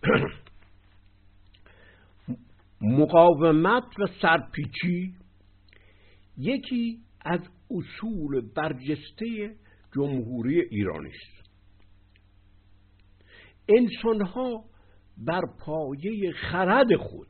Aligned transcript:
مقاومت 2.80 3.84
و 3.98 4.06
سرپیچی 4.22 5.14
یکی 6.36 7.00
از 7.20 7.40
اصول 7.70 8.40
برجسته 8.40 9.56
جمهوری 9.94 10.60
ایرانی 10.60 11.08
است. 11.08 11.50
انسانها 13.68 14.64
بر 15.16 15.42
پایه 15.60 16.32
خرد 16.32 16.96
خود 16.96 17.28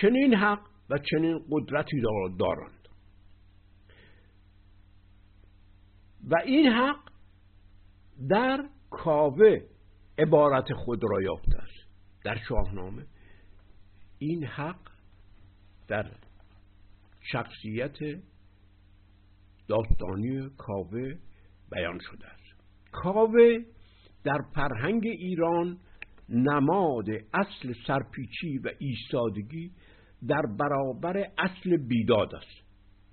چنین 0.00 0.34
حق 0.34 0.66
و 0.90 0.98
چنین 1.10 1.40
قدرتی 1.50 2.00
دارند. 2.38 2.88
و 6.30 6.36
این 6.44 6.66
حق 6.66 7.12
در 8.28 8.68
کاوه 8.90 9.71
عبارت 10.18 10.72
خود 10.72 11.00
را 11.02 11.22
یافته 11.22 11.56
است 11.56 11.88
در 12.24 12.38
شاهنامه 12.48 13.06
این 14.18 14.44
حق 14.44 14.88
در 15.88 16.10
شخصیت 17.32 17.96
داستانی 19.68 20.50
کاوه 20.58 21.14
بیان 21.72 21.98
شده 22.10 22.26
است. 22.26 22.62
کاوه 22.92 23.58
در 24.24 24.38
فرهنگ 24.54 25.06
ایران 25.06 25.78
نماد 26.28 27.06
اصل 27.34 27.72
سرپیچی 27.86 28.58
و 28.58 28.70
ایستادگی 28.78 29.72
در 30.28 30.42
برابر 30.58 31.16
اصل 31.38 31.76
بیداد 31.76 32.34
است 32.34 32.62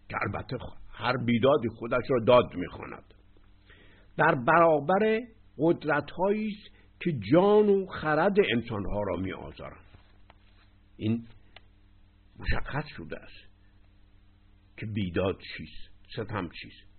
که 0.10 0.18
البته 0.22 0.58
هر 0.90 1.18
بیدادی 1.18 1.70
خودش 1.70 2.04
را 2.10 2.20
داد 2.26 2.56
می‌خواند. 2.56 3.14
در 4.18 4.36
برابر 4.36 5.20
قدرت 5.58 6.10
است 6.20 6.79
که 7.00 7.20
جان 7.32 7.70
و 7.70 7.86
خرد 7.86 8.36
انسانها 8.54 9.02
را 9.02 9.16
می 9.16 9.34
آزارند 9.34 9.86
این 10.98 11.28
مشخص 12.40 12.86
شده 12.98 13.18
است 13.20 13.50
که 14.78 14.86
بیداد 14.86 15.40
چیست 15.58 15.90
ستم 16.14 16.50
چیست. 16.50 16.90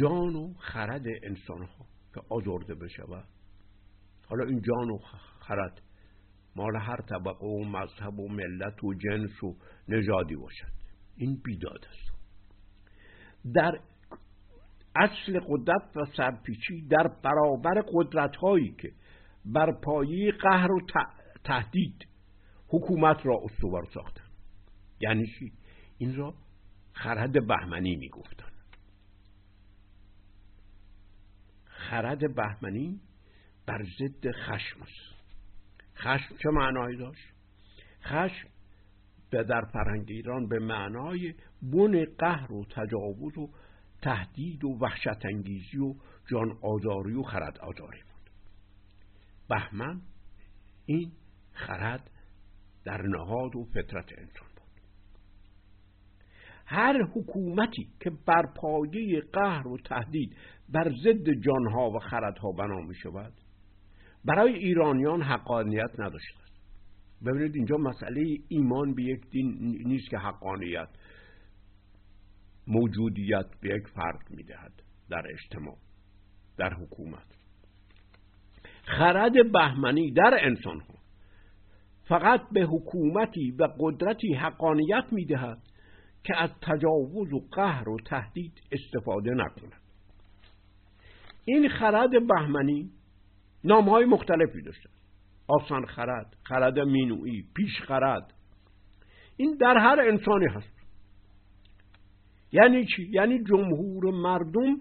جان 0.00 0.36
و 0.36 0.54
خرد 0.54 1.04
انسانها 1.22 1.86
که 2.14 2.20
آزرده 2.28 2.74
بشود. 2.74 3.28
حالا 4.26 4.44
این 4.44 4.60
جان 4.60 4.90
و 4.90 4.98
خرد 5.40 5.82
مال 6.56 6.76
هر 6.76 7.00
طبقه 7.00 7.46
و 7.46 7.64
مذهب 7.64 8.18
و 8.18 8.28
ملت 8.28 8.84
و 8.84 8.94
جنس 8.94 9.42
و 9.42 9.56
نژادی 9.88 10.36
باشد. 10.36 10.72
این 11.16 11.40
بیداد 11.44 11.84
است. 11.90 12.10
در 13.54 13.80
اصل 14.96 15.40
قدرت 15.48 15.96
و 15.96 16.04
سرپیچی 16.16 16.86
در 16.90 17.08
برابر 17.22 17.84
قدرت 17.92 18.36
هایی 18.36 18.74
که 18.78 18.92
بر 19.44 19.72
پایه 19.72 20.32
قهر 20.32 20.72
و 20.72 20.80
تهدید 21.44 22.06
حکومت 22.68 23.26
را 23.26 23.40
استوار 23.44 23.88
ساختن. 23.94 24.24
یعنی 25.00 25.26
چی؟ 25.26 25.52
این 25.98 26.16
را 26.16 26.34
خرد 26.92 27.46
بهمنی 27.46 27.96
می‌گفتن. 27.96 28.50
خرد 31.64 32.34
بهمنی 32.34 33.00
بر 33.66 33.82
ضد 33.98 34.30
خشم 34.32 34.82
است. 34.82 35.20
خشم 35.96 36.36
چه 36.42 36.50
معنایی 36.50 36.96
داشت؟ 36.96 37.32
خشم 38.02 38.48
در 39.32 39.64
فرهنگ 39.72 40.04
ایران 40.08 40.48
به 40.48 40.58
معنای 40.58 41.34
بن 41.62 42.04
قهر 42.18 42.52
و 42.52 42.64
تجاوز 42.64 43.38
و 43.38 43.50
تهدید 44.02 44.64
و 44.64 44.68
وحشت 44.68 45.24
انگیزی 45.24 45.78
و 45.78 45.94
جان 46.30 46.58
آزاری 46.62 47.14
و 47.14 47.22
خرد 47.22 47.58
آزاری 47.58 47.98
بود. 47.98 48.30
بهمن 49.48 50.00
این 50.86 51.12
خرد 51.52 52.10
در 52.84 53.02
نهاد 53.02 53.56
و 53.56 53.64
فطرت 53.64 54.12
انسان 54.18 54.48
بود. 54.56 54.82
هر 56.66 57.02
حکومتی 57.02 57.88
که 58.00 58.10
بر 58.26 58.46
پایه 58.56 59.20
قهر 59.32 59.68
و 59.68 59.78
تهدید 59.78 60.36
بر 60.68 60.92
ضد 61.04 61.30
جانها 61.30 61.90
و 61.90 61.98
خردها 61.98 62.52
بنا 62.52 62.80
می 62.80 62.94
شود 62.94 63.32
برای 64.24 64.54
ایرانیان 64.54 65.22
حقانیت 65.22 65.90
نداشته 66.00 66.40
ببینید 67.26 67.56
اینجا 67.56 67.76
مسئله 67.76 68.38
ایمان 68.48 68.94
به 68.94 69.02
یک 69.02 69.30
دین 69.30 69.78
نیست 69.84 70.10
که 70.10 70.18
حقانیت. 70.18 70.88
موجودیت 72.70 73.46
به 73.60 73.68
یک 73.68 73.88
فرد 73.88 74.30
می‌دهد 74.30 74.72
در 75.10 75.22
اجتماع 75.30 75.76
در 76.58 76.74
حکومت. 76.74 77.26
خرد 78.84 79.52
بهمنی 79.52 80.12
در 80.12 80.38
انسان 80.40 80.80
ها 80.80 80.94
فقط 82.08 82.40
به 82.52 82.60
حکومتی 82.60 83.50
و 83.50 83.68
قدرتی 83.78 84.34
حقانیت 84.34 85.04
می‌دهد 85.12 85.58
که 86.24 86.36
از 86.36 86.50
تجاوز 86.62 87.32
و 87.32 87.40
قهر 87.52 87.88
و 87.88 87.96
تهدید 88.06 88.52
استفاده 88.72 89.30
نکند. 89.30 89.80
این 91.44 91.68
خرد 91.68 92.10
بهمنی 92.28 92.90
های 93.64 94.04
مختلفی 94.04 94.62
داشته. 94.62 94.88
آسان 95.48 95.86
خرد 95.86 96.36
خرد 96.42 96.78
مینوی 96.78 97.44
پیش 97.54 97.80
خرد. 97.80 98.34
این 99.36 99.56
در 99.60 99.78
هر 99.78 100.00
انسانی 100.00 100.46
هست. 100.46 100.79
یعنی 102.52 102.86
چی؟ 102.86 103.08
یعنی 103.10 103.44
جمهور 103.44 104.10
مردم 104.10 104.80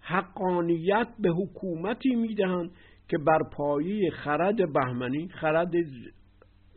حقانیت 0.00 1.08
به 1.18 1.30
حکومتی 1.30 2.14
می‌دهند 2.14 2.70
که 3.08 3.18
بر 3.18 3.38
پایه 3.52 4.10
خرد 4.10 4.72
بهمنی 4.72 5.28
خرد 5.28 5.72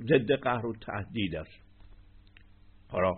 ضد 0.02 0.32
قهر 0.32 0.66
و 0.66 0.74
تهدید 0.74 1.36
است 1.36 1.66
حالا 2.88 3.14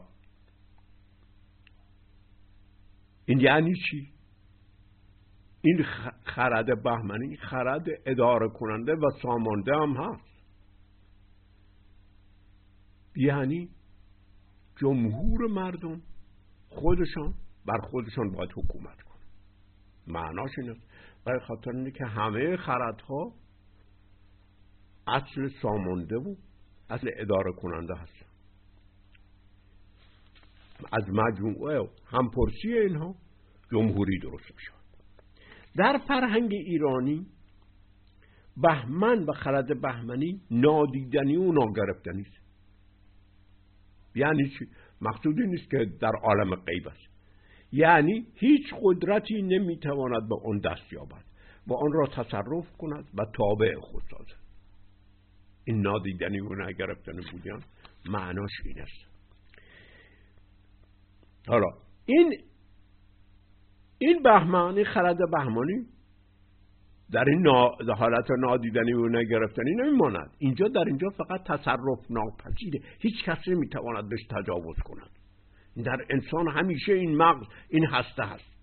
این 3.25 3.39
یعنی 3.39 3.73
چی؟ 3.75 4.07
این 5.61 5.83
خرد 6.25 6.83
بهمنی 6.83 7.37
خرد 7.37 7.85
اداره 8.05 8.49
کننده 8.49 8.93
و 8.93 9.09
سامانده 9.21 9.75
هم 9.75 9.93
هست 9.93 10.27
یعنی 13.15 13.69
جمهور 14.81 15.47
مردم 15.47 16.01
خودشان 16.77 17.33
بر 17.65 17.77
خودشان 17.77 18.31
باید 18.31 18.49
حکومت 18.51 19.01
کنن 19.01 19.27
معناش 20.07 20.51
این 20.57 20.75
برای 21.25 21.39
خاطر 21.39 21.71
اینه 21.71 21.91
که 21.91 22.05
همه 22.05 22.57
خردها 22.57 23.33
اصل 25.07 25.49
سامانده 25.61 26.15
و 26.15 26.35
اصل 26.89 27.09
اداره 27.17 27.51
کننده 27.51 27.95
هستن. 27.95 28.25
از 30.91 31.09
مجموعه 31.09 31.89
همپرسی 32.05 32.73
اینها 32.73 33.15
جمهوری 33.71 34.19
درست 34.19 34.55
میشه 34.55 34.71
در 35.75 36.01
فرهنگ 36.07 36.51
ایرانی 36.53 37.27
بهمن 38.57 39.23
و 39.23 39.33
خرد 39.33 39.81
بهمنی 39.81 40.41
نادیدنی 40.51 41.35
و 41.35 41.51
ناگرفتنی 41.51 42.21
است. 42.21 42.47
یعنی 44.15 44.49
چی؟ 44.49 44.67
مقصودی 45.01 45.47
نیست 45.47 45.69
که 45.69 45.85
در 45.99 46.11
عالم 46.15 46.55
غیب 46.55 46.87
است. 46.87 47.07
یعنی 47.71 48.27
هیچ 48.35 48.73
قدرتی 48.81 49.41
نمی‌تواند 49.41 50.29
به 50.29 50.35
آن 50.45 50.59
دست 50.59 50.93
یابد 50.93 51.23
و 51.67 51.73
آن 51.73 51.91
را 51.91 52.07
تصرف 52.07 52.77
کند 52.77 53.05
و 53.13 53.25
تابع 53.37 53.75
خود 53.79 54.03
سازد. 54.11 54.39
این 55.65 55.81
نادیدنی 55.81 56.39
و 56.39 56.55
نگرفتنی 56.55 57.21
بودن 57.31 57.59
معناش 58.05 58.51
این 58.65 58.81
است. 58.81 59.07
حالا 61.47 61.67
این 62.05 62.41
این 63.97 64.23
بهمانی 64.23 64.83
خرد 64.83 65.17
بهمانی 65.31 65.85
در 67.11 67.23
این 67.29 67.47
حالت 67.97 68.31
نادیدنی 68.39 68.93
و 68.93 69.07
نگرفتنی 69.09 69.75
نمیماند. 69.75 70.31
اینجا 70.37 70.67
در 70.67 70.83
اینجا 70.87 71.09
فقط 71.09 71.43
تصرف 71.43 71.99
ناپذیره. 72.09 72.79
هیچ 72.99 73.23
کسی 73.23 73.51
نمی‌تواند 73.51 74.09
بهش 74.09 74.25
تجاوز 74.29 74.75
کند. 74.85 75.09
در 75.85 76.05
انسان 76.09 76.47
همیشه 76.47 76.93
این 76.93 77.17
مغز 77.17 77.47
این 77.69 77.85
هسته 77.85 78.23
هست. 78.23 78.57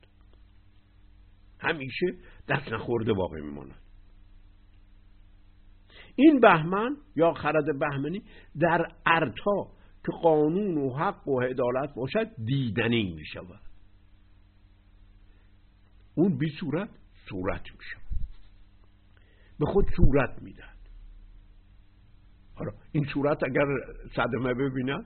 همیشه 1.59 2.07
دست 2.49 2.73
نخورده 2.73 3.13
باقی 3.13 3.41
میماند. 3.41 3.75
این 6.17 6.41
بهمن 6.41 6.97
یا 7.17 7.33
خرد 7.33 7.79
بهمنی 7.79 8.23
در 8.61 8.87
ارتا 9.07 9.67
که 10.07 10.13
قانون 10.23 10.79
و 10.79 10.95
حق 10.95 11.29
و 11.29 11.41
عدالت 11.41 11.95
باشد 11.95 12.31
دیدنی 12.45 13.13
می 13.13 13.27
شود 13.27 13.61
اون 16.15 16.39
بی 16.39 16.51
صورت 16.61 16.89
صورت 17.29 17.63
می 17.63 17.85
شود 17.93 18.04
به 19.59 19.67
خود 19.67 19.91
صورت 19.97 20.43
می‌دهد 20.43 20.75
حالا 22.55 22.73
این 22.93 23.05
صورت 23.15 23.43
اگر 23.43 23.67
صدمه 24.17 24.55
ببیند 24.55 25.05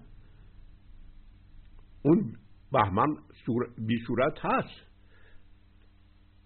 اون 2.02 2.36
بهمن 2.72 3.16
بی 3.78 3.98
صورت 4.06 4.38
هست. 4.44 4.88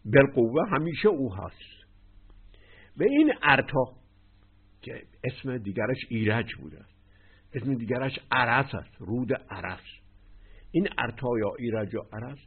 بالقوه 0.04 0.68
همیشه 0.70 1.08
او 1.08 1.34
هست. 1.34 1.86
و 2.96 3.02
این 3.02 3.32
ارتا 3.42 3.84
که 4.82 5.02
اسم 5.24 5.58
دیگرش 5.58 5.98
ایرج 6.08 6.54
بوده. 6.54 6.84
اسم 7.54 7.74
دیگرش 7.74 8.18
عرس 8.30 8.74
است 8.74 8.96
رود 8.98 9.32
عرس. 9.50 9.80
این 10.70 10.88
ارتا 10.98 11.28
یا 11.38 11.50
ایرج 11.58 11.94
و 11.94 11.98
عرس 12.12 12.38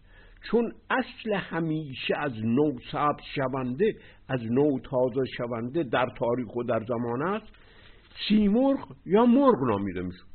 چون 0.51 0.73
اصل 0.89 1.33
همیشه 1.33 2.17
از 2.17 2.31
نو 2.43 2.79
سبز 2.91 3.23
شونده 3.35 3.95
از 4.29 4.39
نو 4.43 4.79
تازه 4.79 5.25
شونده 5.37 5.83
در 5.83 6.07
تاریخ 6.17 6.55
و 6.55 6.63
در 6.63 6.85
زمان 6.87 7.21
است 7.21 7.45
سیمرغ 8.27 8.95
یا 9.05 9.25
مرغ 9.25 9.63
نامیده 9.67 10.01
می‌شود 10.01 10.27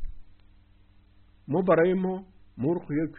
ما 1.48 1.62
برای 1.62 1.94
ما 1.94 2.24
مرغ 2.58 2.90
یک 2.90 3.16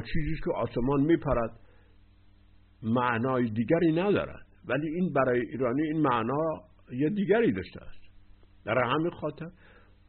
چیزی 0.00 0.36
که 0.44 0.50
آسمان 0.56 1.00
میپرد 1.00 1.60
معنای 2.82 3.50
دیگری 3.50 3.92
ندارد. 3.92 4.46
ولی 4.64 4.88
این 4.88 5.12
برای 5.12 5.40
ایرانی 5.40 5.82
این 5.82 6.00
معنا 6.00 6.62
یه 6.92 7.10
دیگری 7.10 7.52
داشته 7.52 7.80
است. 7.82 8.02
در 8.64 8.78
همین 8.78 9.10
خاطر 9.10 9.50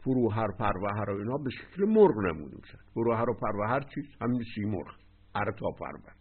فروهر 0.04 0.48
پروهر 0.60 1.10
و 1.10 1.20
اینا 1.20 1.38
به 1.38 1.50
شکل 1.50 1.86
مرغ 1.86 2.18
نموده 2.18 2.56
میشن 2.56 2.78
فروهر 2.94 3.30
و 3.30 3.34
پروهر 3.34 3.80
چیز؟ 3.80 4.06
همین 4.22 4.44
سیمرغ. 4.56 4.96
ارتا 5.36 5.72
پرور. 5.80 6.14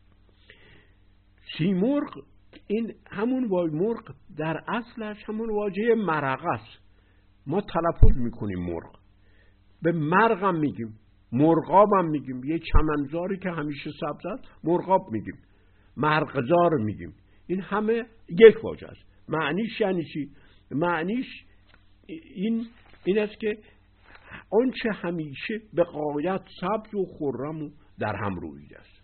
سیمرغ 1.58 2.24
این 2.66 2.94
همون 3.10 3.48
واژه 3.48 3.74
مرغ 3.74 4.14
در 4.36 4.60
اصلش 4.68 5.24
همون 5.28 5.50
واژه 5.50 5.94
مرغ 5.94 6.44
است. 6.44 6.82
ما 7.46 7.60
تلفظ 7.60 8.16
می‌کنیم 8.16 8.58
مرغ. 8.58 8.98
به 9.82 9.92
مرغم 9.92 10.58
میگیم. 10.58 10.98
مرغابم 11.32 12.04
میگیم. 12.04 12.44
یه 12.44 12.58
چمنزاری 12.58 13.38
که 13.38 13.50
همیشه 13.50 13.90
سبز 14.00 14.26
است 14.26 14.44
مرغاب 14.64 15.00
میگیم. 15.10 15.38
مرغزار 15.96 16.78
میگیم. 16.78 17.14
این 17.46 17.60
همه 17.60 18.06
یک 18.28 18.64
واژه 18.64 18.86
است. 18.86 19.02
معنیش 19.28 19.80
یعنی 19.80 20.04
چی؟ 20.04 20.30
معنیش 20.70 21.26
این 22.34 22.66
این 23.04 23.18
است 23.18 23.40
که 23.40 23.58
آنچه 24.50 24.92
همیشه 24.92 25.60
به 25.72 25.84
قایت 25.84 26.42
سبز 26.60 26.94
و 26.94 27.06
خرم 27.18 27.62
و 27.62 27.70
در 27.98 28.16
هم 28.16 28.34
رویده 28.34 28.78
است. 28.78 29.02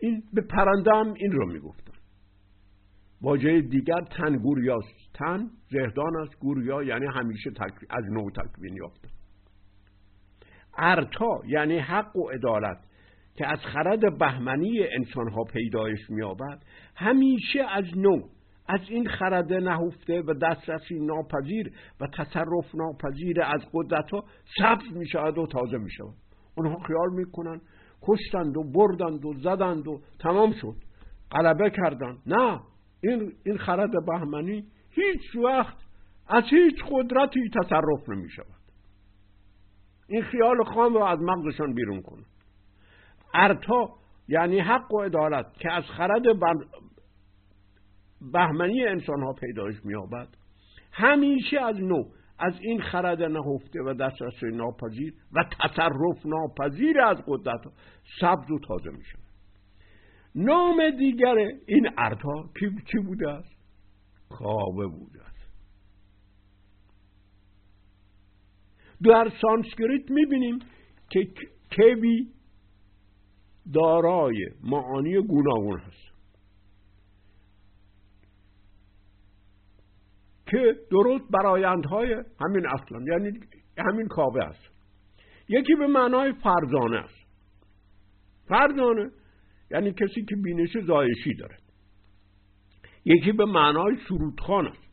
این 0.00 0.22
به 0.32 0.42
پرنده 0.42 0.90
هم 0.94 1.14
این 1.14 1.32
رو 1.32 1.52
می‌گفتن. 1.52 1.92
واژه 3.22 3.60
دیگر 3.60 4.00
تن 4.00 4.36
گوریاست 4.36 5.12
تن 5.14 5.50
زهدان 5.70 6.16
است 6.16 6.38
گوریا 6.38 6.82
یعنی 6.82 7.06
همیشه 7.06 7.50
از 7.90 8.04
نو 8.04 8.30
تکوین 8.30 8.76
یافته. 8.76 9.08
ارتا 10.78 11.40
یعنی 11.46 11.78
حق 11.78 12.16
و 12.16 12.28
عدالت 12.28 12.78
که 13.36 13.46
از 13.46 13.58
خرد 13.58 14.18
بهمنی 14.18 14.86
انسان 14.86 15.30
ها 15.30 15.44
پیدایش 15.44 16.10
مییابد 16.10 16.62
همیشه 16.96 17.62
از 17.70 17.84
نو 17.96 18.28
از 18.68 18.80
این 18.88 19.08
خرد 19.08 19.52
نهفته 19.52 20.22
و 20.22 20.34
دسترسی 20.34 21.00
ناپذیر 21.00 21.72
و 22.00 22.06
تصرف 22.06 22.74
ناپذیر 22.74 23.42
از 23.42 23.60
قدرت 23.72 24.10
ها 24.10 24.24
سبز 24.58 24.96
می 24.96 25.08
شود 25.08 25.38
و 25.38 25.46
تازه 25.46 25.78
می 25.78 25.90
شود 25.90 26.14
اونها 26.56 26.78
خیال 26.78 27.12
می‌کنن 27.12 27.60
کشتند 28.02 28.56
و 28.56 28.64
بردند 28.64 29.24
و 29.24 29.34
زدند 29.34 29.88
و 29.88 30.00
تمام 30.18 30.52
شد. 30.52 30.74
غلبه 31.30 31.70
کردند. 31.70 32.18
نه 32.26 32.60
این, 33.02 33.32
این 33.44 33.58
خرد 33.58 33.90
بهمنی 34.06 34.64
هیچ 34.90 35.36
وقت 35.44 35.76
از 36.28 36.44
هیچ 36.50 36.74
قدرتی 36.90 37.50
تصرف 37.50 38.08
نمی 38.08 38.30
شود 38.30 38.46
این 40.08 40.22
خیال 40.22 40.64
خام 40.64 40.94
رو 40.94 41.02
از 41.02 41.18
مغزشان 41.22 41.74
بیرون 41.74 42.02
کنند 42.02 42.26
ارتا 43.34 43.88
یعنی 44.28 44.60
حق 44.60 44.94
و 44.94 45.02
عدالت 45.02 45.46
که 45.54 45.72
از 45.72 45.84
خرد 45.84 46.22
بهمنی 48.32 48.84
انسان 48.84 49.22
ها 49.22 49.32
پیدایش 49.32 49.76
میابد 49.84 50.28
همیشه 50.92 51.60
از 51.60 51.80
نو 51.80 52.04
از 52.38 52.54
این 52.60 52.82
خرد 52.82 53.22
نهفته 53.22 53.82
و 53.82 53.94
دسترسی 53.94 54.46
ناپذیر 54.46 55.14
و 55.32 55.44
تصرف 55.60 56.26
ناپذیر 56.26 57.00
از 57.00 57.16
قدرت 57.26 57.60
سبز 58.20 58.50
و 58.50 58.58
تازه 58.58 58.90
میشه 58.90 59.18
نام 60.34 60.90
دیگر 60.90 61.34
این 61.66 61.88
ارتا 61.98 62.50
کی, 62.86 62.98
بوده 62.98 63.30
است؟ 63.30 63.54
کاوه 64.28 64.86
بوده 64.86 65.22
است. 65.22 65.34
در 69.04 69.30
سانسکریت 69.42 70.10
می‌بینیم 70.10 70.58
که 71.10 71.24
کبی 71.78 72.28
دارای 73.74 74.48
معانی 74.62 75.20
گوناگون 75.20 75.78
هست. 75.78 76.13
که 80.46 80.74
درست 80.90 81.24
برایندهای 81.30 82.12
همین 82.40 82.66
اصلا 82.66 83.00
یعنی 83.08 83.40
همین 83.78 84.08
کاوه 84.08 84.44
است. 84.44 84.70
یکی 85.48 85.74
به 85.74 85.86
معنای 85.86 86.32
فرزانه 86.32 86.98
است. 86.98 87.24
فرزانه 88.48 89.10
یعنی 89.70 89.92
کسی 89.92 90.24
که 90.24 90.36
بینش 90.36 90.78
زایشی 90.86 91.34
داره. 91.34 91.56
یکی 93.04 93.32
به 93.32 93.44
معنای 93.44 93.96
سرودخان 94.08 94.66
است. 94.66 94.84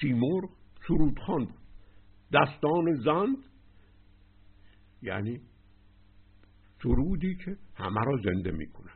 سیمور 0.00 0.48
سرودخان 0.88 1.44
بود. 1.44 1.58
دستان 2.32 2.94
زند 3.04 3.36
یعنی 5.02 5.40
سرودی 6.82 7.36
که 7.44 7.56
همه 7.74 8.00
را 8.04 8.16
زنده 8.24 8.50
می‌کنه. 8.50 8.87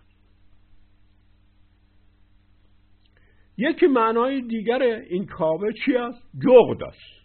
یکی 3.71 3.87
معنای 3.87 4.41
دیگر 4.41 4.83
این 4.83 5.27
کاوه 5.27 5.73
چی 5.85 5.97
است؟ 5.97 6.23
جغد 6.47 6.83
است. 6.83 7.23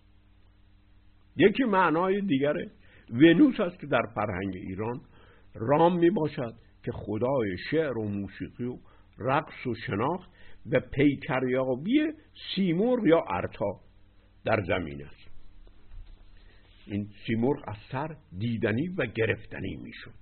یکی 1.35 1.63
معنای 1.63 2.21
دیگر 2.21 2.53
ونوس 3.09 3.59
است 3.59 3.79
که 3.79 3.87
در 3.87 4.01
فرهنگ 4.15 4.55
ایران 4.55 5.01
رام 5.55 5.99
می 5.99 6.09
باشد 6.09 6.53
که 6.83 6.91
خدای 6.91 7.57
شعر 7.71 7.97
و 7.97 8.09
موسیقی 8.09 8.65
و 8.65 8.77
رقص 9.17 9.67
و 9.67 9.75
شناخت 9.75 10.29
و 10.71 10.79
پیکریابی 10.79 12.11
سیمرغ 12.55 13.05
یا 13.05 13.25
ارتا 13.29 13.79
در 14.45 14.63
زمین 14.67 15.05
است. 15.05 15.31
این 16.87 17.07
سیمرغ 17.27 17.63
از 17.67 17.77
سر 17.91 18.15
دیدنی 18.37 18.87
و 18.87 19.05
گرفتنی 19.05 19.75
می‌شد 19.75 20.13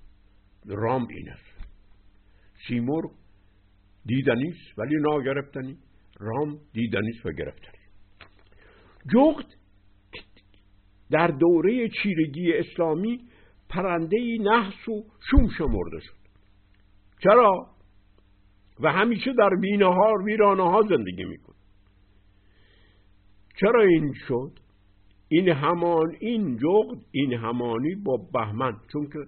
رام 0.66 1.08
این 1.08 1.30
است. 1.30 1.68
سیمرغ 2.68 3.12
دیدنی 4.06 4.48
است 4.48 4.80
ولی 4.80 4.96
ناگرفتنی. 4.96 5.78
رام 6.20 6.60
دیدنیست 6.74 7.26
و 7.26 7.32
گرفتنی 7.32 7.86
جغد 9.14 9.46
در 11.12 11.28
دوره 11.28 11.90
چیرگی 11.90 12.54
اسلامی 12.54 13.20
پرنده 13.70 14.18
نحس 14.42 14.90
و 14.90 15.04
شوم 15.32 15.50
شمرده 15.58 16.00
شد 16.00 16.26
چرا؟ 17.24 17.68
و 18.80 18.92
همیشه 18.92 19.34
در 19.38 19.50
بینه 19.62 19.86
ها 19.86 20.14
ویرانه 20.26 20.64
ها 20.64 20.82
زندگی 20.82 21.24
میکن 21.24 21.54
چرا 23.60 23.84
این 23.84 24.14
شد؟ 24.28 24.52
این 25.28 25.50
همان 25.50 26.16
این 26.20 26.58
جغد 26.58 27.06
این 27.12 27.34
همانی 27.34 27.96
با 27.96 28.18
بهمن 28.34 28.74
چون 28.92 29.06
که 29.06 29.20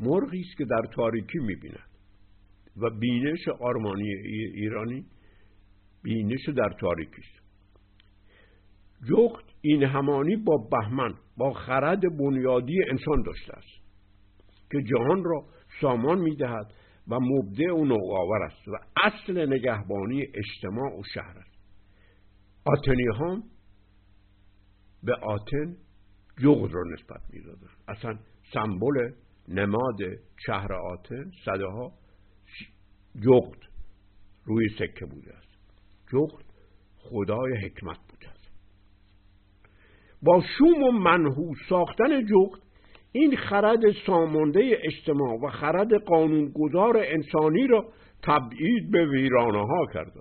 مرغی 0.00 0.40
است 0.40 0.58
که 0.58 0.64
در 0.64 0.82
تاریکی 0.94 1.38
می‌بیند 1.38 1.90
و 2.76 2.90
بینش 2.90 3.48
آرمانی 3.60 4.14
ایرانی 4.54 5.04
بینش 6.06 6.48
در 6.48 6.76
تاریکی 6.80 7.22
است 7.22 7.46
جغد 9.08 9.44
این 9.60 9.82
همانی 9.82 10.36
با 10.36 10.56
بهمن 10.56 11.14
با 11.36 11.52
خرد 11.52 12.00
بنیادی 12.18 12.78
انسان 12.90 13.22
داشته 13.22 13.52
است 13.52 13.86
که 14.70 14.82
جهان 14.82 15.24
را 15.24 15.44
سامان 15.80 16.18
می‌دهد 16.18 16.72
و 17.08 17.20
مبدع 17.20 17.72
و 17.72 17.84
نوآور 17.84 18.42
است 18.42 18.68
و 18.68 18.72
اصل 19.04 19.52
نگهبانی 19.52 20.22
اجتماع 20.34 20.98
و 20.98 21.02
شهر 21.14 21.38
است. 21.38 21.56
آتنی 22.64 23.06
هم 23.20 23.42
به 25.02 25.14
آتن 25.14 25.76
جغد 26.38 26.74
را 26.74 26.82
نسبت 26.92 27.20
می‌دادن. 27.30 27.68
اصلا 27.88 28.18
سمبل 28.52 29.12
نماد 29.48 29.98
شهر 30.46 30.72
آتن 30.72 31.30
صده 31.44 31.66
ها 31.66 31.92
جغد 33.24 33.58
روی 34.44 34.68
سکه 34.78 35.06
بوده 35.06 35.36
است. 35.36 35.45
جغد 36.12 36.44
خدای 36.98 37.56
حکمت 37.56 37.98
است 38.30 38.50
با 40.22 40.42
شوم 40.58 40.82
و 40.82 40.90
منحوس 40.90 41.58
ساختن 41.68 42.26
جغد 42.26 42.62
این 43.12 43.36
خرد 43.36 43.80
سامانده 44.06 44.78
اجتماع 44.82 45.40
و 45.42 45.50
خرد 45.50 45.94
قانونگذار 45.94 46.96
انسانی 46.96 47.66
را 47.66 47.92
تبعید 48.22 48.90
به 48.90 49.06
ویرانه 49.06 49.66
ها 49.66 49.86
کرده 49.94 50.20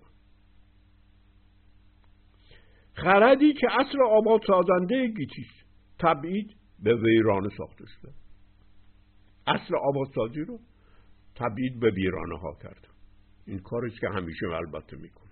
خردی 2.93 3.53
که 3.53 3.67
اصل 3.71 4.01
آباد 4.01 4.41
سازنده 4.47 5.07
گیتیست 5.07 5.65
تبعید 5.99 6.55
به 6.79 6.95
ویرانه 6.95 7.49
ساخته 7.57 7.85
شده. 7.85 8.11
اصل 9.47 9.75
آبادسازی 9.75 10.41
رو 10.41 10.59
تبعید 11.35 11.79
به 11.79 11.91
ویرانه 11.91 12.37
ها 12.39 12.57
کرد. 12.63 12.87
این 13.47 13.59
کارش 13.59 13.99
که 13.99 14.09
همیشه 14.09 14.45
البته 14.45 14.97
می‌کنه. 14.97 15.24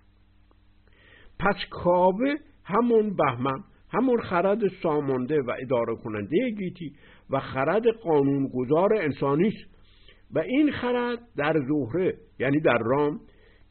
پس 1.38 1.56
کابه 1.70 2.38
همون 2.64 3.16
بهمن 3.16 3.64
همون 3.90 4.20
خرد 4.20 4.58
سامانده 4.82 5.42
و 5.42 5.50
اداره 5.58 5.96
کننده 5.96 6.50
گیتی 6.50 6.92
و 7.30 7.40
خرد 7.40 7.86
قانونگذار 8.02 8.94
انسانی 8.94 9.48
است. 9.48 9.74
و 10.34 10.38
این 10.38 10.72
خرد 10.72 11.18
در 11.36 11.54
زهره 11.68 12.18
یعنی 12.38 12.60
در 12.60 12.78
رام 12.78 13.20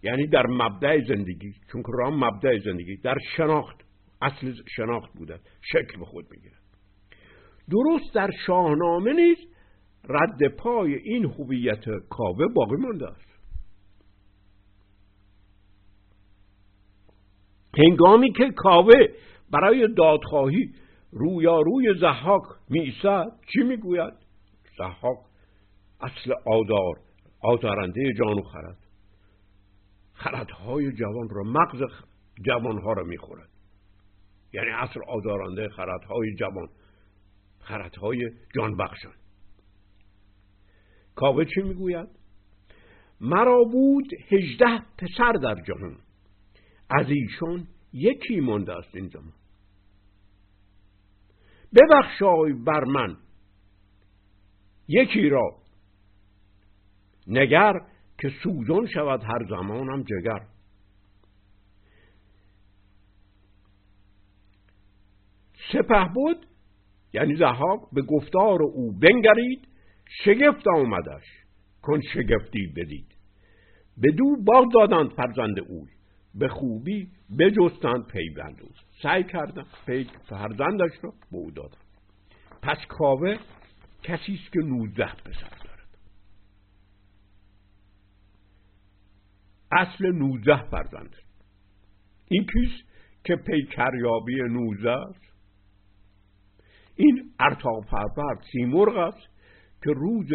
یعنی 0.04 0.28
در 0.28 0.48
مبدع 0.48 1.02
زندگی 1.08 1.54
چون 1.72 1.82
که 1.84 1.92
رام 1.94 2.26
مبدع 2.26 2.60
زندگی 2.60 2.98
در 2.98 3.18
شناخت 3.38 3.86
اصل 4.22 4.54
شناخت 4.76 5.14
بوده 5.14 5.40
شکل 5.62 6.00
به 6.00 6.06
خود 6.06 6.26
می‌گیره. 6.32 6.56
درست 7.72 8.16
در 8.16 8.30
شاهنامه 8.48 9.14
نیز 9.14 9.38
رد 10.10 10.56
پای 10.58 10.96
این 10.96 11.26
هویت 11.26 11.86
کاوه 12.10 12.48
باقی 12.56 12.76
مانده 12.76 13.08
است. 13.08 13.33
هنگامی 17.78 18.32
که 18.32 18.52
کاوه 18.56 19.08
برای 19.52 19.88
دادخواهی 19.98 20.74
رویاروی 21.12 22.00
زحاک 22.00 22.44
میسد 22.70 23.32
چی 23.54 23.64
می‌گوید؟ 23.64 24.14
زحاک 24.78 25.18
اصل 26.02 26.34
آدار 26.46 26.96
آزارنده 27.42 28.14
جان 28.14 28.40
و 28.40 28.42
خرد. 28.42 28.78
خردهای 30.14 30.92
جوان 30.92 31.30
را 31.30 31.44
مغز 31.44 31.84
جوانها 32.46 32.94
را 32.94 33.04
می‌خورد. 33.04 33.50
یعنی 34.54 34.70
اصل 34.70 35.00
آزارنده 35.08 35.70
خردهای 35.70 36.36
جوان 36.36 36.68
خردهای 37.60 38.30
جان 38.56 38.78
بخشان 38.78 39.14
کاوه 41.16 41.46
چی 41.46 41.62
می‌گوید؟ 41.62 42.08
مرا 43.22 43.64
بود 43.64 44.08
هجده 44.32 44.82
پسر 44.98 45.32
در 45.32 45.56
جهان. 45.68 45.98
از 47.00 47.06
ایشان 47.10 47.68
یکی 47.94 48.40
مانده 48.40 48.74
است 48.74 48.96
این 48.96 49.08
زمان 49.08 49.34
ببخشای 51.76 52.54
بر 52.54 52.84
من. 52.84 53.18
یکی 54.88 55.30
را. 55.30 55.58
نگر 57.28 57.74
که 58.18 58.32
سوزان 58.44 58.88
شود 58.88 59.24
هر 59.24 59.46
زمانم 59.50 60.04
جگر. 60.04 60.48
سپه 65.72 66.10
بود 66.14 66.46
یعنی 67.14 67.36
زهاک 67.36 67.80
به 67.94 68.02
گفتار 68.02 68.64
او 68.64 68.92
بنگرید 69.00 69.68
شگفت 70.24 70.68
آمدش 70.68 71.24
کن 71.82 72.02
شگفتی 72.14 72.74
بدید. 72.76 73.16
به 73.98 74.12
دو 74.12 74.36
باغ 74.46 74.74
دادند 74.74 75.10
فرزند 75.10 75.60
اوی. 75.60 75.90
به 76.36 76.48
خوبی 76.48 77.12
بجستند 77.40 78.08
پیوند 78.08 78.62
او 78.62 78.70
سعی 79.02 79.24
کردن 79.24 79.66
پی 79.86 80.10
فرزندش 80.30 80.92
را 81.02 81.14
به 81.32 81.38
او 81.38 81.52
دادن 81.52 81.78
پس 82.62 82.78
کاوه 82.88 83.38
کسی 84.04 84.34
است 84.34 84.52
که 84.54 84.60
نوزده 84.60 85.16
پسر 85.16 85.58
دارد. 85.64 85.98
اصل 89.72 90.06
نوزده 90.06 90.70
فرزند. 90.70 91.16
این 92.28 92.46
کیست 92.54 92.90
که 93.24 93.36
پیکریابی 93.36 94.36
نوزده 94.50 94.92
است؟ 94.92 95.34
این 96.96 97.34
ارتاق 97.40 97.86
پرورد 97.86 98.44
سیمرغ 98.52 98.98
است 98.98 99.28
که 99.84 99.92
روز 99.96 100.34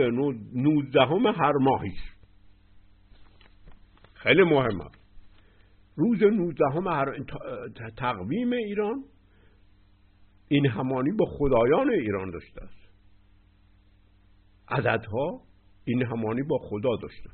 نوزدهم 0.55 1.27
هر 1.27 1.53
ماهی 1.53 1.91
است. 1.91 2.19
خیلی 4.15 4.43
مهمه. 4.43 4.98
روز 5.99 6.23
نوزدهم 6.23 6.89
هر 6.89 7.25
تقویم 7.97 8.53
ایران 8.53 9.05
این 10.49 10.67
همانی 10.67 11.13
با 11.13 11.25
خدایان 11.27 11.91
ایران 11.91 12.31
داشته 12.31 12.63
است. 12.63 12.89
عددها 14.69 15.43
این 15.85 16.03
همانی 16.07 16.43
با 16.43 16.59
خدا 16.59 16.97
داشته. 17.03 17.31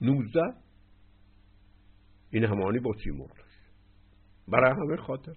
نوزده 0.00 0.54
این 2.30 2.44
همانی 2.44 2.78
با 2.78 2.90
تیمور 3.04 3.28
داشت 3.28 3.58
برای 4.48 4.70
همه 4.70 4.96
خاطر 4.96 5.34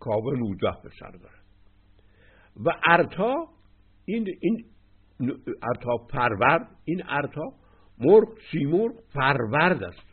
کابه 0.00 0.30
نوزده 0.30 0.82
به 0.82 0.90
سر 1.00 1.10
دارد 1.10 1.44
و 2.64 2.70
ارتا 2.84 3.48
این 4.04 4.28
این 4.40 4.64
ارتا 5.62 5.96
پرورد 6.10 6.76
این 6.84 7.02
ارتا 7.08 7.52
مرغ 7.98 8.28
سیمور 8.52 8.92
پرورد 9.14 9.82
است. 9.82 10.05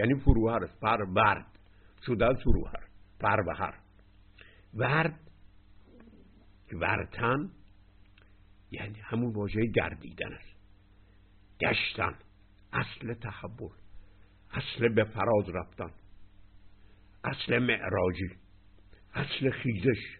یعنی 0.00 0.20
فروهر 0.20 0.64
است 0.64 0.80
پرورد 0.80 1.46
شده 2.06 2.34
فروهر 2.34 2.88
پروهر 3.20 3.74
ورد 4.74 5.20
ورتن 6.72 7.50
یعنی 8.70 8.98
همون 9.00 9.32
واژه 9.32 9.66
گردیدن 9.66 10.32
است. 10.32 10.56
گشتن 11.60 12.14
اصل 12.72 13.14
تحول 13.14 13.72
اصل 14.50 14.88
به 14.88 15.04
فراز 15.04 15.48
رفتن 15.48 15.90
اصل 17.24 17.58
معراجی 17.58 18.30
اصل 19.14 19.50
خیزش. 19.50 20.18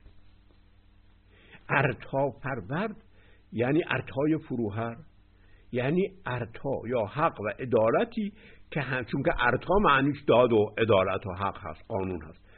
ارتا 1.69 2.31
پرورد 2.31 2.97
یعنی 3.53 3.83
ارتای 3.87 4.39
فروهر. 4.49 4.97
یعنی 5.73 6.11
ارتا 6.27 6.81
یا 6.87 7.05
حق 7.05 7.41
و 7.41 7.49
عدالتی 7.59 8.33
که 8.71 8.81
هم 8.81 9.05
چون 9.05 9.23
که 9.23 9.47
ارتا 9.47 9.75
معنیش 9.75 10.23
داد 10.27 10.53
و 10.53 10.75
عدالت 10.79 11.27
و 11.27 11.33
حق 11.33 11.59
هست 11.59 11.85
قانون 11.89 12.23
هست. 12.23 12.51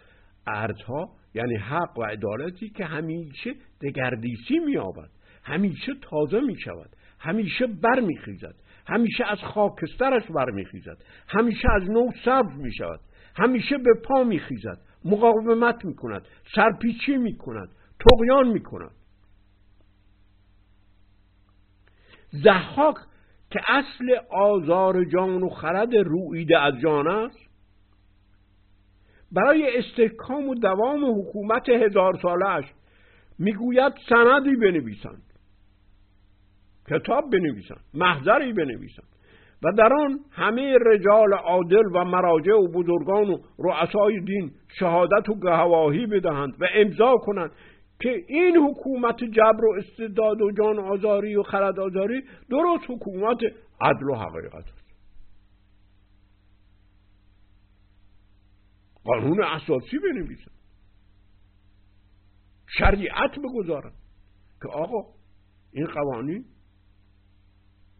ارتا 0.47 1.09
یعنی 1.35 1.57
حق 1.57 1.99
و 1.99 2.02
عدالتی 2.02 2.71
که 2.71 2.85
همیشه 2.85 3.54
دگردیسی 3.81 4.59
میابد 4.66 5.11
همیشه 5.42 5.92
تازه 6.02 6.40
می 6.40 6.61
شود 6.61 6.97
همیشه 7.19 7.66
بر 7.66 8.00
می 8.00 8.16
خیزد 8.16 8.54
همیشه 8.87 9.25
از 9.25 9.38
خاکسترش 9.38 10.23
بر 10.35 10.50
می 10.50 10.64
خیزد 10.64 11.04
همیشه 11.28 11.69
از 11.83 11.90
نو 11.90 12.11
سبز 12.25 12.59
می 12.59 12.75
شود 12.75 13.00
همیشه 13.37 13.78
به 13.78 13.90
پا 14.04 14.25
می 14.25 14.38
خیزد 14.38 14.78
مقاومت 15.04 15.85
می 15.85 15.95
کند 15.95 16.28
سرپیچی 16.54 17.16
می 17.16 17.37
کند 17.37 17.69
تقیان 18.00 18.49
می 18.49 18.62
کند 18.62 18.95
زحاک 22.33 22.97
که 23.51 23.61
اصل 23.69 24.17
آزار 24.31 25.05
جان 25.05 25.43
و 25.43 25.49
خرد 25.49 25.95
رویده 25.95 26.59
از 26.59 26.75
جان 26.83 27.09
است. 27.09 27.39
برای 29.33 29.79
استحکام 29.79 30.49
و 30.49 30.55
دوام 30.55 31.21
حکومت 31.21 31.69
هزار 31.69 32.19
سالش 32.23 32.65
می‌گوید 33.39 33.93
سندی 34.09 34.57
بنویسند. 34.57 35.23
کتاب 36.91 37.31
بنویسند. 37.31 37.81
محضری 37.95 38.53
بنویسند. 38.53 39.07
و 39.62 39.73
در 39.73 39.93
آن 39.93 40.19
همه 40.33 40.79
رجال 40.87 41.33
عادل 41.33 41.87
و 41.95 42.05
مراجع 42.05 42.53
و 42.53 42.69
بزرگان 42.69 43.31
و 43.31 43.39
رؤسای 43.59 44.21
دین 44.21 44.51
شهادت 44.79 45.29
و 45.29 45.35
گواهی 45.35 46.07
بدهند 46.07 46.57
و 46.61 46.67
امضا 46.75 47.17
کنند. 47.17 47.51
که 48.02 48.25
این 48.28 48.56
حکومت 48.56 49.25
جبر 49.25 49.64
و 49.64 49.75
استداد 49.78 50.40
و 50.40 50.50
جان 50.50 50.78
آزاری 50.78 51.37
و 51.37 51.42
خرد 51.42 51.80
آزاری 51.80 52.23
درست 52.50 52.85
حکومت 52.88 53.38
عدل 53.80 54.11
و 54.11 54.14
حقیقت 54.14 54.54
است. 54.54 54.82
قانون 59.04 59.42
اساسی 59.42 59.99
بنویسند 59.99 60.52
شریعت 62.78 63.38
بگذارند 63.38 63.99
که 64.62 64.68
آقا 64.68 65.14
این 65.73 65.87
قوانین 65.87 66.44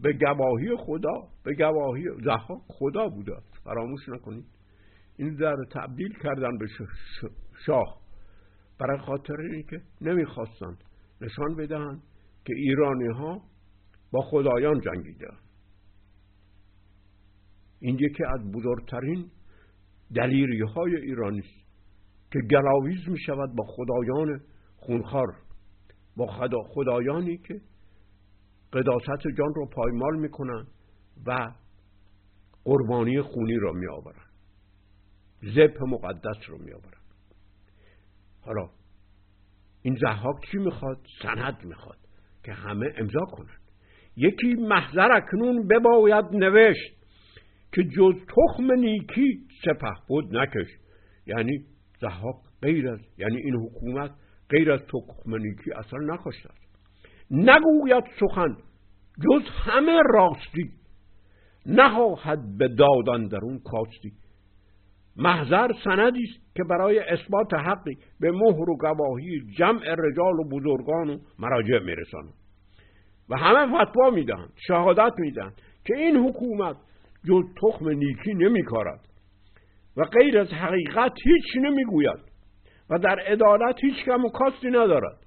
به 0.01 0.13
گواهی 0.13 0.77
خدا 0.77 1.29
به 1.45 1.55
گواهی 1.55 2.05
زها 2.25 2.63
خدا 2.69 3.09
بوده 3.09 3.37
فراموش 3.65 4.09
نکنید. 4.09 4.45
این 5.17 5.35
در 5.35 5.57
تبدیل 5.71 6.19
کردن 6.23 6.59
به 6.59 6.67
شاه. 7.67 8.02
برای 8.83 8.99
خاطر 8.99 9.41
اینکه 9.41 9.79
که 9.79 9.83
نمی‌خواستند 10.01 10.85
نشان 11.21 11.57
بدهند 11.57 12.03
که 12.45 12.55
ایرانی 12.57 13.07
ها 13.07 13.43
با 14.11 14.21
خدایان 14.21 14.81
جنگیده. 14.81 15.29
این 17.81 17.95
یکی 17.95 18.25
از 18.25 18.53
بزرگترین 18.53 19.31
دلیری 20.15 20.63
های 20.63 20.97
ایرانی 20.97 21.39
است 21.39 21.67
که 22.33 22.39
گلاویز 22.51 23.09
می 23.09 23.19
شود 23.19 23.57
با 23.57 23.65
خدایان 23.65 24.41
خونخوار 24.77 25.37
با 26.17 26.27
خدا 26.27 26.59
خدایانی 26.63 27.39
که 27.39 27.61
قداست 28.73 29.23
جان 29.39 29.55
رو 29.55 29.67
پایمال 29.67 30.19
می‌کنن 30.19 30.67
و 31.27 31.53
قربانی 32.65 33.23
خونی 33.23 33.55
رو 33.55 33.73
می 33.75 33.87
آورن 33.89 34.27
زب 35.43 35.83
مقدس 35.83 36.49
رو 36.49 36.59
می 36.59 36.73
آورن 36.73 37.02
حالا 38.43 38.69
این 39.83 39.99
زحاک 40.01 40.37
چی 40.51 40.59
می‌خواد؟ 40.59 40.99
سند 41.23 41.65
می‌خواد 41.65 41.99
که 42.45 42.53
همه 42.53 42.87
امضا 42.97 43.25
کنن. 43.25 43.57
یکی 44.17 44.55
محضر 44.55 45.13
اکنون 45.13 45.69
بباید 45.69 46.25
نوشت 46.33 46.93
که 47.73 47.85
جز 47.85 48.15
تخم 48.15 48.73
نیکی 48.73 49.47
سپه 49.65 49.95
بود 50.09 50.37
نکش. 50.37 50.69
یعنی 51.27 51.65
زحاق 52.01 52.43
غیر 52.63 52.89
از 52.89 53.01
یعنی 53.19 53.37
این 53.37 53.55
حکومت 53.55 54.11
غیر 54.51 54.73
از 54.73 54.81
تخم 54.81 55.37
نیکی 55.37 55.73
اصلا 55.73 55.99
نخواسته 55.99 56.51
نگوید 57.31 58.05
سخن 58.21 58.57
جز 59.25 59.43
همه 59.49 59.99
راستی 60.15 60.71
نخواهد 61.67 62.59
به 62.59 62.69
دادن 62.69 63.27
در 63.29 63.39
اون 63.43 63.59
کاستی. 63.59 64.13
محضر 65.17 65.69
سندی 65.85 66.23
است 66.23 66.55
که 66.57 66.65
برای 66.71 66.99
اثبات 66.99 67.55
حقی 67.55 67.99
به 68.21 68.33
مهر 68.33 68.71
و 68.71 68.77
گواهی 68.77 69.41
جمع 69.59 69.95
رجال 69.99 70.35
و 70.41 70.49
بزرگان 70.49 71.11
و 71.11 71.19
مراجع 71.39 71.79
میرسانند. 71.79 72.35
و 73.29 73.37
همه 73.37 73.85
فتوا 73.85 74.11
می‌دهند 74.11 74.53
شهادت 74.69 75.13
می‌دهند 75.19 75.55
که 75.85 75.97
این 75.97 76.17
حکومت 76.17 76.77
جز 77.29 77.43
تخم 77.63 77.89
نیکی 77.89 78.35
نمیکارد 78.35 79.09
و 79.97 80.05
غیر 80.05 80.39
از 80.39 80.49
حقیقت 80.49 81.13
هیچ 81.25 81.65
نمی‌گوید 81.65 82.33
و 82.91 82.99
در 82.99 83.19
عدالت 83.19 83.77
هیچ 83.83 84.05
کم 84.05 84.25
و 84.25 84.29
کاستی 84.29 84.69
ندارد. 84.69 85.19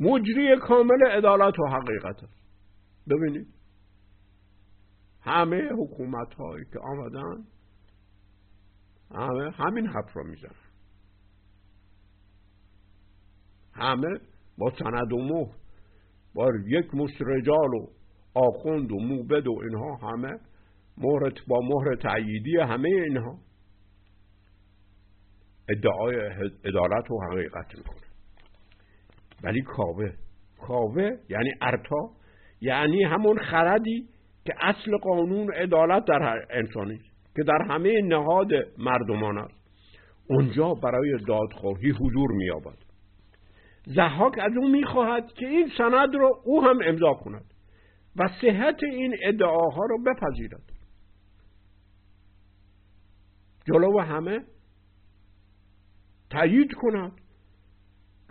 مجری 0.00 0.56
کامل 0.56 1.06
عدالت 1.06 1.58
و 1.58 1.66
حقیقت 1.66 2.22
است. 2.22 2.44
ببینید 3.10 3.46
همه 5.22 5.68
حکومت 5.72 6.34
هایی 6.34 6.64
که 6.72 6.78
آمدن 6.78 7.44
همه 9.10 9.50
همین 9.50 9.86
حرف 9.86 10.12
رو 10.12 10.24
می‌زنن. 10.24 10.50
همه 13.74 14.18
با 14.58 14.72
سند 14.78 15.12
و 15.12 15.16
مهر 15.16 15.54
با 16.34 16.52
یک 16.66 16.94
مشت 16.94 17.22
رجال 17.22 17.74
و 17.74 17.86
آخوند 18.34 18.92
و 18.92 18.96
موبد 19.00 19.46
و 19.46 19.60
اینها 19.62 19.96
همه 19.96 20.38
مهر 20.98 21.32
با 21.48 21.60
مهر 21.60 21.96
تأییدی 21.96 22.56
همه 22.56 22.88
اینها. 22.88 23.38
ادعای 25.68 26.16
عدالت 26.64 27.10
و 27.10 27.20
حقیقت 27.30 27.78
می‌کنه. 27.78 28.06
ولی 29.42 29.62
کاوه 29.62 30.12
کاوه 30.60 31.10
یعنی 31.28 31.50
ارتا 31.62 32.10
یعنی 32.60 33.04
همون 33.04 33.38
خردی 33.38 34.08
که 34.44 34.52
اصل 34.60 34.96
قانون 34.96 35.52
عدالت 35.52 36.04
در 36.04 36.46
انسانی 36.50 37.00
که 37.36 37.42
در 37.42 37.62
همه 37.68 38.02
نهاد 38.02 38.48
مردمان 38.78 39.38
است. 39.38 39.64
اونجا 40.28 40.74
برای 40.74 41.18
دادخواهی 41.28 41.90
حضور 41.90 42.32
مییابد. 42.32 42.78
زحاک 43.86 44.38
از 44.38 44.52
او 44.56 44.68
می‌خواهد 44.68 45.32
که 45.32 45.46
این 45.46 45.70
سند 45.78 46.14
رو 46.14 46.40
او 46.44 46.64
هم 46.64 46.78
امضا 46.84 47.14
کند 47.14 47.54
و 48.16 48.28
صحت 48.40 48.82
این 48.82 49.16
ادعاها 49.22 49.84
رو 49.84 49.98
بپذیرد. 50.02 50.72
جلو 53.66 54.00
همه 54.00 54.44
تایید 56.30 56.72
کند 56.74 57.12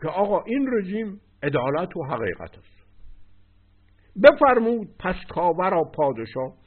که 0.01 0.07
آقا 0.07 0.43
این 0.43 0.69
رژیم 0.73 1.21
عدالت 1.43 1.97
و 1.97 2.03
حقیقت 2.03 2.57
است. 2.57 2.73
بفرمود 4.23 4.87
پس 4.99 5.15
کاور 5.29 5.73
پادشاه 5.95 6.62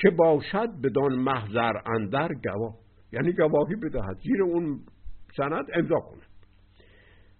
که 0.00 0.10
باشد 0.10 0.68
بدان 0.82 1.14
محضر 1.14 1.72
اندر 1.86 2.28
گواه. 2.44 2.74
یعنی 3.12 3.32
گواهی 3.32 3.76
بدهد. 3.76 4.18
زیر 4.22 4.42
اون 4.42 4.80
سند 5.36 5.66
امضا 5.74 6.00
کند 6.00 6.30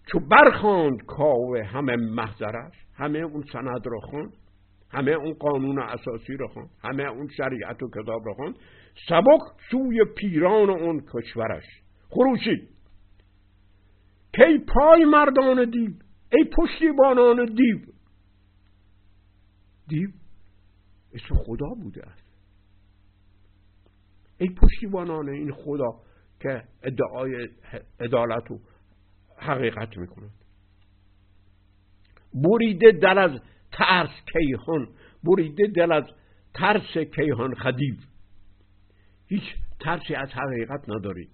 چو 0.07 0.21
برخاند 0.21 1.07
کاوه 1.07 1.65
همه 1.65 1.97
محضرش 1.97 2.73
همه 2.95 3.19
اون 3.19 3.45
سند 3.53 3.83
را 3.85 4.01
خوند 4.01 4.33
همه 4.91 5.11
اون 5.11 5.33
قانون 5.33 5.79
اساسی 5.79 6.37
را 6.37 6.49
خوند 6.49 6.71
همه 6.83 7.03
اون 7.03 7.29
شریعت 7.29 7.83
و 7.83 7.89
کتاب 7.89 8.27
را 8.27 8.35
خوند 8.35 8.55
سبک 9.09 9.41
سوی 9.71 10.05
پیران 10.17 10.71
اون 10.71 11.05
کشورش. 11.13 11.65
خروشید. 12.09 12.69
کی 14.33 14.59
پای 14.75 15.05
مردان 15.05 15.71
دیو 15.71 15.91
ای 16.33 16.45
پشتیبانان 16.57 17.45
دیو. 17.45 17.79
دیو 19.89 20.11
اسم 21.15 21.35
خدا 21.35 21.69
بوده 21.83 22.07
است. 22.07 22.30
ای 24.41 24.49
پشتیبانان 24.49 25.29
این 25.29 25.53
خدا 25.53 25.93
که 26.41 26.63
ادعای 26.83 27.49
عدالت 28.01 28.51
و 28.51 28.59
حقیقت 29.39 29.97
می‌کند 29.97 30.31
بریده 32.35 32.93
دل 32.93 33.19
از 33.19 33.41
ترس 33.73 34.11
کیهان 34.33 34.89
بریده 35.25 35.67
دل 35.67 35.93
از 35.93 36.05
ترس 36.55 36.99
کیهان 36.99 37.55
خدیو 37.55 37.95
هیچ 39.27 39.43
ترسی 39.81 40.15
از 40.15 40.29
حقیقت 40.29 40.89
ندارید 40.89 41.29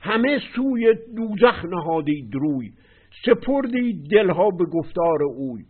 همه 0.00 0.40
سوی 0.56 0.94
دوزخ 1.16 1.64
نهادید 1.64 2.34
روی 2.34 2.72
سپردید 3.26 4.10
دلها 4.10 4.50
به 4.50 4.64
گفتار 4.64 5.22
اوی. 5.22 5.64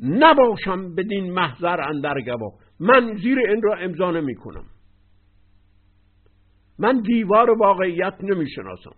نباشم 0.00 0.94
بدین 0.94 1.32
محضر 1.32 1.80
اندر 1.80 2.20
گوا. 2.20 2.52
من 2.80 3.16
زیر 3.22 3.38
این 3.38 3.62
را 3.62 3.74
امضا 3.74 4.10
نمی 4.10 4.34
کنم 4.34 4.64
من 6.78 7.00
دیوار 7.00 7.50
واقعیت 7.50 8.14
نمی 8.20 8.50
شناسم 8.50 8.94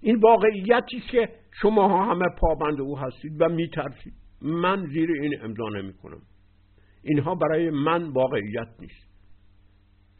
این 0.00 0.16
واقعیتی 0.16 1.00
که 1.10 1.28
شما 1.62 2.04
همه 2.04 2.24
پابند 2.40 2.80
او 2.80 2.98
هستید 2.98 3.32
و 3.40 3.48
میترسید؟ 3.48 4.14
من 4.42 4.86
زیر 4.86 5.10
این 5.22 5.34
امضا 5.42 5.68
نمی 5.68 5.92
کنم 5.92 6.22
اینها 7.02 7.34
برای 7.34 7.70
من 7.70 8.08
واقعیت 8.08 8.68
نیست. 8.80 9.06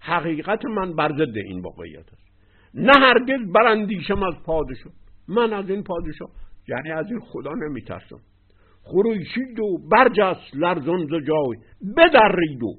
حقیقت 0.01 0.64
من 0.64 0.96
بر 0.96 1.12
ضد 1.12 1.37
این 1.37 1.61
واقعیت 1.61 2.12
است. 2.12 2.27
نه 2.75 2.92
هرگز 3.01 3.53
برندیشم 3.53 4.22
از 4.22 4.35
پادشاه. 4.44 4.92
من 5.29 5.53
از 5.53 5.70
این 5.70 5.83
پادشاه 5.83 6.31
یعنی 6.68 6.90
از 6.90 7.07
این 7.11 7.20
خدا 7.20 7.51
نمیترسم. 7.68 8.20
خروشید 8.83 9.61
و 9.61 9.79
برجست 9.90 10.55
لرزان 10.55 11.07
ز 11.07 11.11
جای. 11.11 11.57
بدرید 11.96 12.62
و 12.62 12.75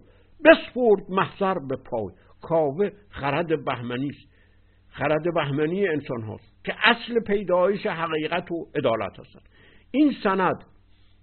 بسپرد 0.45 1.09
محضر 1.09 1.53
به 1.53 1.75
پای. 1.85 2.13
کاوه 2.41 2.89
خرد 3.09 3.65
بهمنی 3.65 4.09
است. 4.09 4.37
خرد 4.89 5.33
بهمنی 5.33 5.87
انسان 5.87 6.21
هاست 6.21 6.63
که 6.65 6.75
اصل 6.83 7.19
پیدایش 7.19 7.85
حقیقت 7.85 8.51
و 8.51 8.67
عدالت 8.75 9.19
هستند 9.19 9.49
این 9.91 10.13
سند 10.23 10.65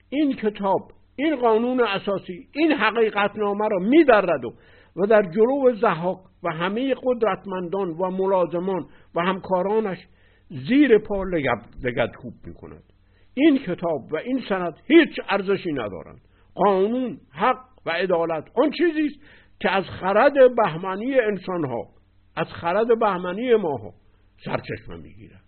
این 0.09 0.33
کتاب 0.33 0.93
این 1.17 1.37
قانون 1.37 1.81
اساسی 1.81 2.49
این 2.53 2.73
حقیقت 2.73 3.37
نامه 3.37 3.69
را 3.69 3.79
میدرد 3.79 4.45
و 4.45 4.53
و 4.97 5.07
در 5.07 5.23
جلو 5.23 5.77
زحاق 5.81 6.21
و 6.43 6.51
همه 6.51 6.95
قدرتمندان 7.03 7.91
و 7.91 8.11
ملازمان 8.11 8.87
و 9.15 9.21
همکارانش 9.21 9.99
زیر 10.69 10.99
پا 10.99 11.23
لگد 11.83 12.17
خوب 12.17 12.33
می 12.45 12.55
کند 12.55 12.83
این 13.35 13.59
کتاب 13.59 14.13
و 14.13 14.17
این 14.17 14.43
سند 14.49 14.75
هیچ 14.87 15.21
ارزشی 15.29 15.73
ندارند. 15.73 16.21
قانون 16.55 17.21
حق 17.33 17.65
و 17.87 17.91
عدالت 17.91 18.45
آن 18.55 18.71
چیزی 18.71 19.07
است 19.07 19.21
که 19.61 19.71
از 19.71 19.85
خرد 19.85 20.35
بهمنی 20.57 21.21
انسانها 21.21 21.89
از 22.37 22.47
خرد 22.47 22.99
بهمنی 23.01 23.55
ماها 23.55 23.95
سرچشمه 24.45 24.97
می‌گیرد. 24.97 25.44